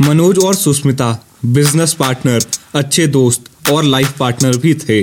मनोज 0.00 0.38
और 0.38 0.54
Sushmita 0.54 1.26
business 1.44 1.92
partner 1.94 2.44
अच्छे 2.74 3.06
दोस्त 3.06 3.70
और 3.70 3.84
लाइफ 3.84 4.18
पार्टनर 4.18 4.56
भी 4.56 4.74
थे। 4.74 5.02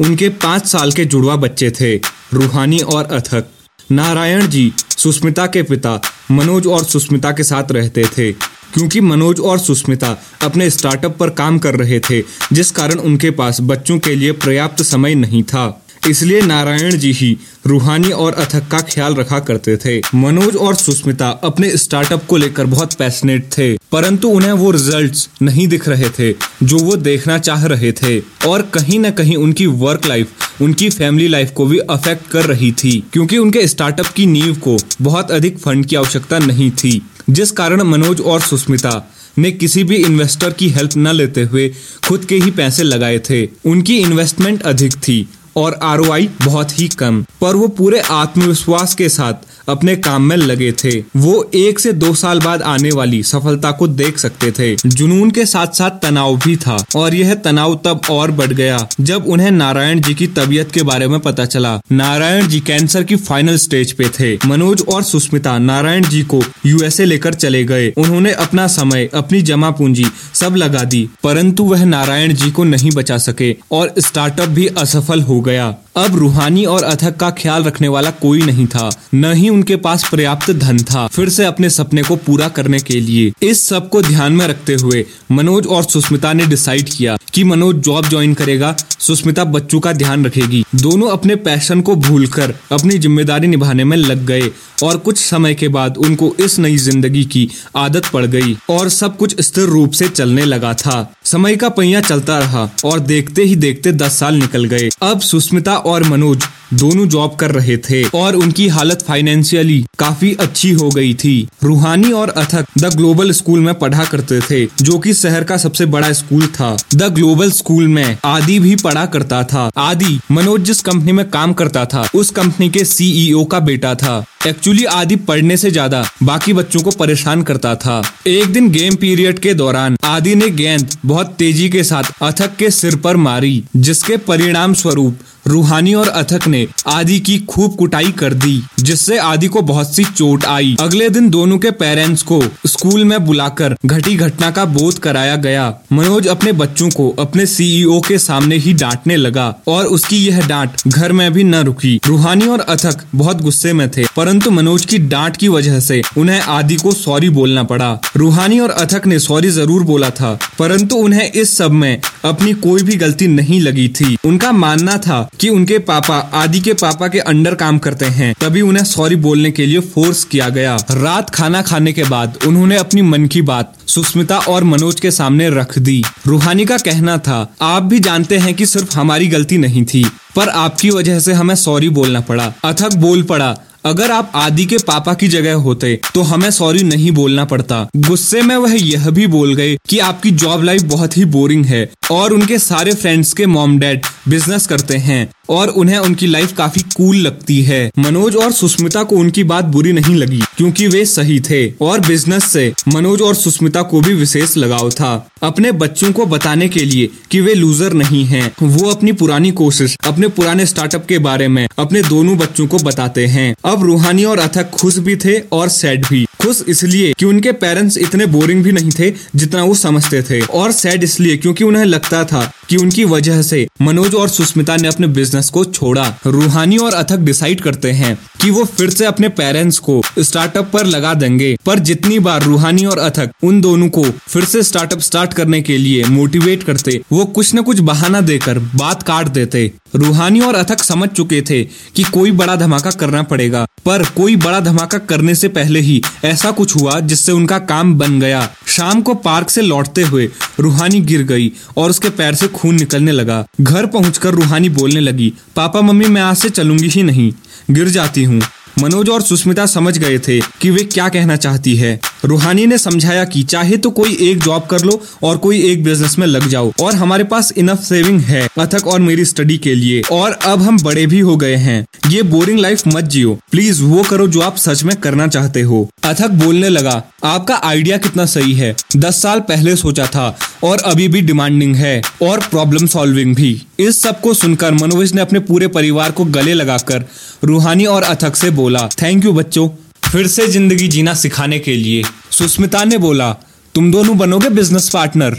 उनके 0.00 0.28
पाँच 0.28 0.66
साल 0.66 0.92
के 0.92 1.04
जुड़वा 1.04 1.36
बच्चे 1.36 1.70
थे, 1.70 1.96
रूहानी 2.32 2.78
और 2.78 3.04
अथक। 3.04 3.50
नारायण 3.92 4.46
जी, 4.46 4.72
सुष्मिता 4.98 5.46
के 5.46 5.62
पिता, 5.62 6.00
मनोज 6.30 6.66
और 6.66 6.84
सुष्मिता 6.84 7.32
के 7.32 7.42
साथ 7.42 7.72
रहते 7.72 8.04
थे, 8.18 8.32
क्योंकि 8.32 9.00
मनोज 9.00 9.40
और 9.40 9.58
सुष्मिता 9.58 10.16
अपने 10.42 10.70
स्टार्टअप 10.70 11.16
पर 11.18 11.30
काम 11.30 11.58
कर 11.58 11.76
रहे 11.76 12.00
थे, 12.00 12.20
जिस 12.52 12.70
कारण 12.70 12.94
उनके 12.94 13.30
पास 13.30 13.60
बच्चों 13.60 13.98
के 13.98 14.14
लिए 14.14 14.32
पर्याप्त 14.32 14.82
समय 14.82 15.14
नहीं 15.14 15.42
था। 15.42 15.83
इसलिए 16.06 16.40
नारायण 16.40 16.96
जी 16.98 17.12
ही 17.12 17.36
रूहानी 17.66 18.10
और 18.12 18.34
अथक 18.34 18.68
का 18.70 18.78
ख्याल 18.84 19.14
रखा 19.14 19.38
करते 19.40 19.76
थे। 19.76 20.00
मनोज 20.14 20.56
और 20.56 20.74
सुष्मिता 20.74 21.28
अपने 21.44 21.76
स्टार्टअप 21.76 22.24
को 22.26 22.36
लेकर 22.36 22.66
बहुत 22.66 22.92
पैशनेट 22.92 23.44
थे, 23.52 23.72
परंतु 23.92 24.28
उन्हें 24.28 24.52
वो 24.52 24.70
रिजल्ट्स 24.70 25.28
नहीं 25.42 25.66
दिख 25.68 25.88
रहे 25.88 26.08
थे, 26.10 26.32
जो 26.62 26.78
वो 26.78 26.96
देखना 26.96 27.38
चाह 27.38 27.64
रहे 27.66 27.92
थे। 27.92 28.18
और 28.46 28.62
कहीं 28.74 28.98
न 28.98 29.10
कहीं 29.10 29.36
उनकी 29.36 29.66
वर्क 29.66 30.06
लाइफ 30.06 30.62
उनकी 30.62 30.88
फैमिली 30.90 31.28
लाइफ 31.28 31.50
को 31.50 31.66
भी 31.66 31.78
अफेक्ट 31.78 32.30
कर 32.30 32.44
रही 32.44 32.70
थी, 32.72 32.92
क्योंकि 33.12 33.38
उनके 33.38 33.66
स्टार्टअप 33.68 34.06
की 34.06 34.26
नींव 34.26 34.54
को 34.58 34.76
बहुत 35.02 35.30
अधिक 35.30 35.58
फंड 35.58 35.86
की 35.86 35.96
आवश्यकता 35.96 36.38
नहीं 36.38 36.70
थी। 36.72 37.00
जिस 37.30 37.50
कारण 37.50 37.82
मनोज 37.82 38.20
और 38.20 38.40
सुष्मिता 38.40 39.10
ने 39.38 39.50
किसी 39.52 39.84
भी 39.84 39.96
इन्वेस्टर 39.96 40.52
की 40.52 40.68
हेल्प 40.68 40.96
न 40.96 41.12
लेते 41.12 41.42
हुए 41.42 41.68
खुद 42.04 42.24
के 42.24 42.36
ही 42.36 42.50
पैसे 42.50 42.82
लगाए 42.82 43.18
थे। 43.30 43.44
उनकी 43.66 43.98
इन्वेस्टमेंट 43.98 44.62
अधिक 44.62 44.94
थी 44.98 45.26
और 45.56 45.78
आर 45.82 46.00
बहुत 46.44 46.78
ही 46.78 46.88
कम 46.88 47.22
पर 47.40 47.56
वो 47.56 47.68
पूरे 47.68 48.00
आत्मविश्वास 48.10 48.94
के 48.94 49.08
साथ 49.08 49.53
अपने 49.68 49.96
काम 49.96 50.22
में 50.22 50.36
लगे 50.36 50.70
थे। 50.74 50.98
वो 51.16 51.50
एक 51.54 51.78
से 51.78 51.92
दो 51.94 52.12
साल 52.14 52.40
बाद 52.40 52.62
आने 52.62 52.90
वाली 52.90 53.22
सफलता 53.22 53.70
को 53.70 53.88
देख 53.88 54.18
सकते 54.18 54.50
थे। 54.50 54.74
जुनून 54.86 55.30
के 55.30 55.46
साथ 55.46 55.74
साथ 55.74 55.90
तनाव 56.02 56.36
भी 56.36 56.56
था 56.56 56.76
और 56.96 57.14
यह 57.14 57.34
तनाव 57.34 57.74
तब 57.84 58.00
और 58.10 58.30
बढ़ 58.32 58.52
गया 58.52 58.78
जब 59.00 59.26
उन्हें 59.26 59.50
नारायण 59.50 60.00
जी 60.00 60.14
की 60.14 60.26
तबीयत 60.26 60.72
के 60.72 60.82
बारे 60.82 61.08
में 61.08 61.18
पता 61.20 61.44
चला। 61.44 61.74
नारायण 61.92 62.46
जी 62.48 62.60
कैंसर 62.60 63.02
की 63.02 63.16
फाइनल 63.16 63.56
स्टेज 63.56 63.92
पे 63.92 64.08
थे। 64.10 64.34
मनोज 64.46 64.84
और 64.88 65.02
सुष्मिता 65.02 65.58
नारायण 65.58 66.08
जी 66.08 66.22
को 66.24 66.42
यूएसए 66.66 67.04
लेकर 67.04 67.34
चले 67.34 67.62
गए। 67.64 67.90
उन्होंने 67.96 68.32
अपना 68.32 68.66
समय, 68.66 69.08
अपनी 69.14 69.42
जमा 69.42 69.70
पूंजी 69.70 70.06
सब 70.34 70.56
लगा 70.56 70.84
दी, 70.84 71.08
परंतु 71.22 71.64
वह 71.64 71.84
नारायण 71.84 72.34
जी 72.34 72.50
को 72.50 72.64
नहीं 72.64 72.90
बचा 72.90 73.18
सके 73.18 73.54
और 73.72 73.94
स्टार्टअप 73.98 74.48
भी 74.48 74.66
असफल 74.68 75.22
हो 75.22 75.40
गया। 75.40 75.74
अब 75.96 76.16
रूहानी 76.16 76.64
और 76.64 76.82
अथक 76.82 77.16
का 77.16 77.30
ख्याल 77.30 77.64
रखने 77.64 77.88
वाला 77.88 78.10
कोई 78.12 78.40
नहीं 78.42 78.66
था। 78.66 78.90
न 79.14 79.32
ही 79.32 79.48
उनके 79.54 79.76
पास 79.78 80.08
पर्याप्त 80.12 80.50
धन 80.52 80.78
था, 80.80 81.06
फिर 81.08 81.28
से 81.28 81.44
अपने 81.44 81.70
सपने 81.70 82.02
को 82.02 82.16
पूरा 82.18 82.48
करने 82.50 82.78
के 82.80 83.00
लिए। 83.00 83.32
इस 83.42 83.62
सबको 83.64 84.02
ध्यान 84.02 84.32
में 84.32 84.46
रखते 84.46 84.74
हुए, 84.74 85.04
मनोज 85.32 85.66
और 85.66 85.84
सुष्मिता 85.84 86.32
ने 86.32 86.46
डिसाइड 86.46 86.88
किया 86.88 87.16
कि 87.34 87.44
मनोज 87.44 87.76
जॉब 87.76 88.08
ज्वाइन 88.08 88.34
करेगा। 88.34 88.74
सुष्मिता 89.00 89.44
बच्चों 89.46 89.80
का 89.80 89.92
ध्यान 89.92 90.24
रखेगी। 90.26 90.64
दोनों 90.74 91.08
अपने 91.08 91.36
पैशन 91.38 91.80
को 91.80 91.94
भूलकर 91.98 92.54
अपनी 92.72 92.98
ज़िम्मेदारी 92.98 93.46
निभाने 93.46 93.84
में 93.84 93.96
लग 93.96 94.24
गए 94.26 94.50
और 94.82 94.96
कुछ 94.98 95.18
समय 95.18 95.54
के 95.54 95.68
बाद 95.70 95.96
उनको 95.98 96.34
इस 96.40 96.58
नई 96.58 96.76
ज़िंदगी 96.78 97.24
की 97.26 97.48
आदत 97.76 98.06
पड़ 98.06 98.24
गई 98.26 98.56
और 98.70 98.88
सब 98.90 99.16
कुछ 99.16 99.40
स्थिर 99.40 99.64
रूप 99.66 99.92
से 99.92 100.08
चलने 100.08 100.44
लगा 100.44 100.72
था। 100.76 100.96
समय 101.24 101.56
का 101.56 101.68
पहिया 101.70 102.00
चलता 102.00 102.38
रहा 102.38 102.68
और 102.84 103.00
देखते 103.02 103.42
ही 103.42 103.56
देखते 103.56 103.92
दस 103.94 104.18
साल 104.18 104.34
निकल 104.34 104.64
गए। 104.64 104.88
अब 105.02 105.20
सुष्मिता 105.22 105.76
और 105.76 106.02
मनोज 106.04 106.44
दोनों 106.74 107.06
जॉब 107.08 107.34
कर 107.34 107.50
रहे 107.50 107.76
थे 107.76 108.02
और 108.14 108.36
उनकी 108.36 108.68
हालत 108.68 109.04
फाइनेंशियली 109.08 109.84
काफ़ी 109.98 110.32
अच्छी 110.34 110.70
हो 110.72 110.88
गई 110.88 111.14
थी। 111.14 111.48
रूहानी 111.64 112.12
और 112.12 112.28
अथक 112.28 112.66
द 112.78 112.94
ग्लोबल 112.94 113.30
स्कूल 113.32 113.60
में 113.60 113.74
पढ़ा 113.74 114.04
करते 114.04 114.40
थे, 114.40 114.64
जो 114.82 114.98
कि 114.98 115.14
शहर 115.14 115.44
का 115.44 115.56
सबसे 115.56 115.86
बड़ा 115.86 116.12
स्कूल 116.12 116.46
था। 116.46 116.76
द 116.94 117.02
ग्लोबल 117.02 117.50
स्कूल 117.50 117.88
में 117.88 118.18
आदि 118.24 118.58
भी 118.58 118.76
पढ़ा 118.76 119.06
करता 119.06 119.42
था। 119.44 119.70
आदि 119.76 120.20
मनोज 120.30 120.60
जिस 120.60 120.80
कंपनी 120.82 121.12
में 121.12 121.28
काम 121.30 121.52
करता 121.52 121.84
था, 121.84 122.08
उस 122.14 122.30
कंपनी 122.30 122.70
के 122.70 122.84
सीईओ 122.84 123.44
का 123.44 123.60
बेटा 123.60 123.94
था। 123.94 124.24
एक्चुअली 124.46 124.84
आदि 124.84 125.16
पढ़ने 125.18 125.56
से 125.56 125.70
ज़्यादा 125.70 126.04
बाकी 126.22 126.52
बच्चों 126.52 126.80
को 126.80 126.90
परेशान 126.90 127.42
करता 127.42 127.74
था। 127.76 128.02
एक 128.26 128.52
दिन 128.52 128.70
गेम 128.70 128.94
पीरियड 128.94 129.38
के 129.38 129.54
दौरान 129.54 129.96
आदि 130.04 130.34
ने 130.34 130.48
गेंद 130.52 130.96
बहुत 131.06 131.34
तेज़ी 131.38 131.68
के 131.68 131.84
साथ 131.84 132.12
अथक 132.22 132.56
के 132.56 132.70
सिर 132.70 132.96
पर 132.96 133.16
मारी, 133.18 133.62
जिसके 133.76 134.16
परिणाम 134.16 134.74
स्वरूप 134.74 135.18
रूहानी 135.46 135.92
और 135.94 136.08
अथक 136.08 136.46
ने 136.48 136.66
आदि 136.88 137.18
की 137.20 137.38
खूब 137.38 137.74
कुटाई 137.76 138.12
कर 138.12 138.34
दी, 138.34 138.62
जिससे 138.80 139.16
आदि 139.18 139.46
को 139.46 139.62
बहुत 139.62 139.94
सी 139.96 140.04
चोट 140.04 140.44
आई। 140.44 140.74
अगले 140.80 141.08
दिन 141.08 141.28
दोनों 141.30 141.58
के 141.58 141.70
पेरेंट्स 141.72 142.22
को 142.22 142.40
स्कूल 142.66 143.04
में 143.04 143.24
बुलाकर 143.24 143.74
घटी 143.86 144.14
घटना 144.16 144.50
का 144.50 144.64
बोध 144.66 144.98
कराया 144.98 145.34
गया। 145.38 145.66
मनोज 145.92 146.26
अपने 146.26 146.52
बच्चों 146.54 146.88
को 146.90 147.08
अपने 147.18 147.46
सीईओ 147.46 148.00
के 148.00 148.18
सामने 148.18 148.56
ही 148.56 148.72
डांटने 148.74 149.16
लगा 149.16 149.54
और 149.68 149.86
उसकी 149.86 150.24
यह 150.26 150.46
डांट 150.48 150.88
घर 150.88 151.12
में 151.12 151.32
भी 151.32 151.44
न 151.44 151.62
रुकी। 151.64 151.98
रूहानी 152.06 152.46
और 152.46 152.60
अथक 152.60 153.04
बहुत 153.14 153.42
गुस्से 153.42 153.72
में 153.72 153.88
थे, 153.88 154.04
परंतु 154.16 154.33
मनोज 154.42 154.84
की 154.84 154.98
डांट 154.98 155.36
की 155.36 155.48
वजह 155.48 155.78
से 155.80 156.00
उन्हें 156.18 156.40
आदि 156.40 156.76
को 156.76 156.92
सॉरी 156.92 157.28
बोलना 157.30 157.62
पड़ा। 157.62 157.90
रूहानी 158.16 158.58
और 158.60 158.70
अथक 158.70 159.06
ने 159.06 159.18
सॉरी 159.18 159.50
ज़रूर 159.50 159.82
बोला 159.82 160.10
था, 160.10 160.32
परंतु 160.58 160.96
उन्हें 160.96 161.30
इस 161.32 161.56
सब 161.56 161.72
में 161.72 162.00
अपनी 162.24 162.52
कोई 162.54 162.82
भी 162.82 162.96
गलती 162.96 163.26
नहीं 163.26 163.60
लगी 163.60 163.88
थी। 163.90 164.16
उनका 164.24 164.52
मानना 164.52 164.96
था 164.98 165.28
कि 165.40 165.48
उनके 165.48 165.78
पापा 165.80 166.16
आदि 166.34 166.60
के 166.60 166.74
पापा 166.74 167.08
के 167.08 167.18
अंडर 167.20 167.54
काम 167.54 167.78
करते 167.78 168.06
हैं, 168.06 168.34
तभी 168.40 168.60
उन्हें 168.60 168.84
सॉरी 168.84 169.16
बोलने 169.18 169.50
के 169.50 169.66
लिए 169.66 169.80
फोर्स 169.80 170.24
किया 170.24 170.48
गया। 170.48 170.76
रात 170.92 171.30
खाना 171.30 171.62
खाने 171.62 171.92
के 171.92 172.04
बाद 172.04 172.38
उन्होंने 172.46 172.76
अपनी 172.76 173.02
मन 173.02 173.26
की 173.26 173.42
बात 173.42 173.72
सुष्मिता 173.88 174.38
और 174.38 174.64
मनोज 174.64 175.00
के 175.00 175.10
सामने 175.10 175.50
रख 175.50 175.78
दी। 175.78 176.02
रूहानी 176.26 176.64
का 176.64 176.76
कहना 176.78 177.16
था, 177.18 177.54
आप 177.62 177.82
भी 177.82 178.00
जानते 178.00 178.38
हैं 178.38 178.54
कि 178.54 178.66
सिर्फ़ 178.66 178.96
हमारी 178.96 179.26
गलती 179.28 179.58
नहीं 179.58 179.84
थी, 179.84 180.04
पर 180.36 180.48
आपकी 180.48 180.90
वजह 180.90 181.18
से 181.20 181.32
हमें 181.32 181.54
सॉरी 181.56 181.88
बोलना 181.90 182.20
पड़ा। 182.20 182.52
अथक 182.64 182.94
बोल 182.96 183.22
पड़ा 183.22 183.54
अगर 183.84 184.10
आप 184.10 184.30
आदि 184.34 184.64
के 184.66 184.76
पापा 184.78 185.12
की 185.14 185.26
जगह 185.28 185.54
होते 185.54 185.98
तो 186.14 186.22
हमें 186.22 186.50
सॉरी 186.50 186.82
नहीं 186.82 187.10
बोलना 187.10 187.44
पड़ता। 187.44 187.80
गुस्से 187.96 188.42
में 188.42 188.54
वह 188.56 188.74
यह 188.74 189.08
भी 189.10 189.26
बोल 189.26 189.54
गए 189.54 189.76
कि 189.88 189.98
आपकी 189.98 190.30
जॉब 190.32 190.62
लाइफ 190.62 190.82
बहुत 190.84 191.16
ही 191.16 191.24
बोरिंग 191.26 191.64
है, 191.66 191.88
और 192.10 192.32
उनके 192.32 192.58
सारे 192.58 192.94
फ्रेंड्स 192.94 193.32
के 193.32 193.46
मॉम 193.46 193.78
डैड 193.78 194.06
बिज़नेस 194.28 194.66
करते 194.66 194.96
हैं। 194.98 195.28
और 195.48 195.68
उन्हें 195.68 195.98
उनकी 195.98 196.26
लाइफ 196.26 196.52
काफ़ी 196.52 196.82
कूल 196.96 197.16
लगती 197.16 197.62
है। 197.62 197.90
मनोज 197.98 198.36
और 198.36 198.52
सुष्मिता 198.52 199.02
को 199.02 199.16
उनकी 199.16 199.44
बात 199.44 199.64
बुरी 199.64 199.92
नहीं 199.92 200.14
लगी, 200.14 200.40
क्योंकि 200.56 200.86
वे 200.88 201.04
सही 201.04 201.38
थे 201.40 201.66
और 201.80 202.00
बिज़नेस 202.00 202.44
से। 202.44 202.72
मनोज 202.88 203.22
और 203.22 203.34
सुष्मिता 203.34 203.82
को 203.82 204.00
भी 204.00 204.14
विशेष 204.14 204.56
लगाव 204.56 204.90
था। 204.90 205.14
अपने 205.42 205.72
बच्चों 205.74 206.12
को 206.12 206.26
बताने 206.26 206.68
के 206.68 206.80
लिए 206.80 207.08
कि 207.30 207.40
वे 207.40 207.54
लूजर 207.54 207.92
नहीं 207.92 208.24
हैं, 208.24 208.50
वो 208.62 208.90
अपनी 208.90 209.12
पुरानी 209.12 209.50
कोशिश, 209.52 209.96
अपने 210.06 210.28
पुराने 210.28 210.66
स्टार्टअप 210.66 211.06
के 211.06 211.18
बारे 211.18 211.48
में, 211.48 211.66
अपने 211.78 212.02
दोनों 212.02 212.36
बच्चों 212.38 212.66
को 212.66 212.78
बताते 212.78 213.26
हैं। 213.26 213.54
अब 213.64 213.84
रूहानी 213.84 214.24
और 214.24 214.38
अथक 214.38 214.70
खुश 214.70 214.98
भी 214.98 215.16
थे 215.16 215.38
और 215.52 215.68
सैड 215.68 216.06
भी। 216.06 216.24
खुश 216.40 216.62
इसलिए 216.68 217.12
कि 217.18 217.24
उनके 217.24 217.52
पेरेंट्स 217.54 217.96
इतने 217.98 218.26
बोरिंग 218.26 218.62
भी 218.64 218.72
नहीं 218.72 218.90
थे 218.90 219.12
जितना 219.36 219.62
वो 219.64 219.74
समझते 219.74 220.22
थे। 220.22 220.40
और 220.40 220.72
सैड 220.72 221.04
इसलिए 221.04 221.36
क्योंकि 221.36 221.64
उन्हें 221.64 221.84
लगता 221.84 222.24
था 222.24 222.52
कि 222.68 222.76
उनकी 222.76 223.04
वजह 223.04 223.42
से 223.42 223.66
मनोज 223.82 224.14
और 224.14 224.28
सुष्मिता 224.28 224.76
ने 224.76 224.88
अपने 224.88 225.06
बिज़नेस 225.08 225.50
को 225.50 225.64
छोड़ा। 225.64 226.06
रूहानी 226.26 226.76
और 226.76 226.94
अथक 226.94 227.18
डिसाइड 227.20 227.60
करते 227.60 227.90
हैं 227.92 228.16
कि 228.42 228.50
वो 228.50 228.64
फिर 228.66 228.90
से 228.90 229.04
अपने 229.04 229.28
पेरेंट्स 229.30 229.78
को 229.78 230.00
स्टार्टअप 230.18 230.70
पर 230.72 230.86
लगा 230.86 231.14
देंगे। 231.14 231.54
पर 231.66 231.78
जितनी 231.80 232.18
बार 232.18 232.42
रूहानी 232.42 232.84
और 232.84 232.98
अथक 232.98 233.30
उन 233.42 233.60
दोनों 233.60 233.88
को 233.88 234.02
फिर 234.02 234.44
से 234.44 234.62
स्टार्टअप 234.62 235.00
स्टार्ट 235.00 235.32
करने 235.32 235.60
के 235.62 235.78
लिए 235.78 236.04
मोटिवेट 236.06 236.62
करते, 236.62 237.00
वो 237.12 237.24
कुछ 237.26 237.54
न 237.54 237.62
कुछ 237.62 237.80
बहाना 237.80 238.20
देकर 238.22 238.58
बात 238.58 239.02
काट 239.02 239.28
देते। 239.28 239.70
रूहानी 239.94 240.40
और 240.40 240.54
अथक 240.54 240.82
समझ 240.82 241.08
चुके 241.08 241.40
थे 241.42 241.62
कि 241.96 242.02
कोई 242.04 242.32
बड़ा 242.32 242.56
धमाका 242.56 242.90
करना 242.90 243.22
पड़ेगा, 243.22 243.66
पर 243.86 244.04
कोई 244.16 244.36
बड़ा 244.36 244.60
धमाका 244.60 244.98
करने 245.00 245.34
से 245.34 245.48
पहले 245.50 245.80
ही 245.80 246.00
ऐसा 246.24 246.50
कुछ 246.50 246.76
हुआ 246.76 246.98
जिससे 247.00 247.32
उनका 247.32 247.58
काम 247.60 247.94
बन 247.94 248.18
गया। 248.20 248.48
शाम 248.66 249.00
को 249.02 249.14
पार्क 249.14 249.50
से 249.50 249.62
लौटते 249.62 250.02
हुए 250.02 250.28
रूहानी 250.60 251.00
गिर 251.00 251.22
गई 251.22 251.52
और 251.76 251.90
उसके 251.90 252.08
पैर 252.08 252.34
से 252.34 252.48
खून 252.48 252.74
निकलने 252.74 253.12
लगा। 253.12 253.46
घर 253.60 253.86
पहुंचकर 253.86 254.30
रूहानी 254.30 254.68
बोलने 254.68 255.00
लगी, 255.00 255.32
पापा, 255.56 255.80
मम्मी, 255.80 256.06
मैं 256.06 256.22
आज 256.22 256.36
से 256.36 256.50
चलूँगी 256.50 256.88
ही 256.88 257.02
नहीं। 257.02 257.32
गिर 257.70 257.88
जाती 257.88 258.24
हूँ। 258.24 258.42
मनोज 258.82 259.08
और 259.08 259.22
सुष्मिता 259.22 259.66
समझ 259.66 259.98
गए 259.98 260.18
थे 260.18 260.40
कि 260.40 260.70
वे 260.70 260.84
क्या 260.84 261.08
कहना 261.08 261.36
चाहती 261.36 261.76
है। 261.76 262.00
रूहानी 262.24 262.66
ने 262.66 262.78
समझाया 262.78 263.24
कि 263.24 263.42
चाहे 263.42 263.76
तो 263.76 263.90
कोई 263.90 264.16
एक 264.20 264.38
जॉब 264.38 264.66
कर 264.66 264.80
लो 264.80 265.00
और 265.22 265.36
कोई 265.36 265.60
एक 265.62 265.84
बिज़नेस 265.84 266.18
में 266.18 266.26
लग 266.26 266.48
जाओ। 266.48 266.72
और 266.82 266.94
हमारे 266.94 267.24
पास 267.24 267.52
इनफ 267.56 267.82
सेविंग 267.82 268.20
है 268.20 268.48
अथक 268.58 268.86
और 268.86 269.00
मेरी 269.00 269.24
स्टडी 269.24 269.58
के 269.58 269.74
लिए। 269.74 270.02
और 270.12 270.32
अब 270.32 270.62
हम 270.62 270.82
बड़े 270.82 271.06
भी 271.06 271.20
हो 271.20 271.36
गए 271.36 271.56
हैं। 271.56 271.84
ये 272.10 272.22
बोरिंग 272.22 272.58
लाइफ 272.58 272.82
मत 272.86 273.04
जियो। 273.04 273.38
प्लीज़ 273.50 273.82
वो 273.82 274.02
करो 274.02 274.28
जो 274.28 274.40
आप 274.40 274.56
सच 274.56 274.84
में 274.84 274.96
करना 274.96 275.26
चाहते 275.26 275.62
हो। 275.62 275.88
अथक 276.04 276.30
बोलने 276.30 276.68
लगा, 276.68 277.02
आपका 277.24 277.54
आइडिया 277.54 277.96
कितना 277.96 278.26
सही 278.26 278.54
है? 278.54 278.74
दस 278.96 279.22
साल 279.22 279.40
पहले 279.40 279.76
सोचा 279.76 280.06
था 280.06 280.36
और 280.64 280.78
अभी 280.78 281.08
भी 281.08 281.20
डिमांडिंग 281.20 281.76
है 281.76 282.02
और 282.22 282.40
प्रॉब्लम 282.40 282.86
सॉल्विंग 282.86 283.34
भी। 283.34 283.62
इस 283.78 284.02
सबको 284.02 284.34
सुनकर 284.34 284.72
मनोज 284.72 285.12
ने 285.12 285.20
अपने 285.20 285.40
पूरे 285.40 285.68
परिवार 285.68 286.10
को 286.10 286.24
गले 286.24 286.54
लगाकर 286.54 287.04
रूहानी 287.44 287.86
और 287.86 288.02
अथक 288.02 288.36
से 288.36 288.50
बोला 288.50 288.88
थैंक 289.02 289.24
यू 289.24 289.32
बच्चों। 289.32 289.68
फिर 290.14 290.26
से 290.26 290.46
ज़िंदगी 290.46 290.86
जीना 290.88 291.12
सिखाने 291.14 291.58
के 291.58 291.74
लिए। 291.76 292.02
सुस्मिता 292.30 292.82
ने 292.84 292.98
बोला, 292.98 293.30
तुम 293.74 293.90
दोनों 293.92 294.16
बनोगे 294.18 294.48
बिज़नेस 294.48 294.88
पार्टनर 294.90 295.36